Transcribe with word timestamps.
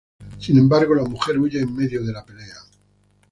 Sin 0.39 0.57
embargo, 0.57 0.95
la 0.95 1.03
mujer 1.03 1.37
huye 1.37 1.59
en 1.61 1.75
medio 1.75 2.03
de 2.03 2.11
la 2.11 2.25
pelea. 2.25 2.55